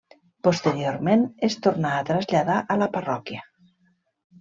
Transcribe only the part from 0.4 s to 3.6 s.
Posteriorment es tornà a traslladar a la parròquia.